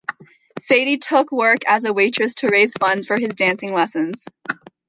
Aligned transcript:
Sadie 0.59 0.97
took 0.97 1.31
work 1.31 1.59
as 1.67 1.85
a 1.85 1.93
waitress 1.93 2.33
to 2.33 2.49
raise 2.49 2.73
funds 2.81 3.05
for 3.05 3.19
his 3.19 3.35
dancing 3.35 3.71
lessons. 3.71 4.25